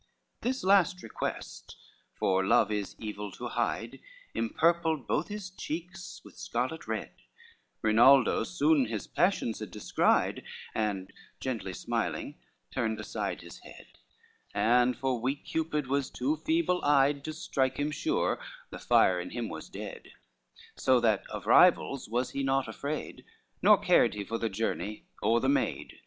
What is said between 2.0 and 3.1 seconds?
for love is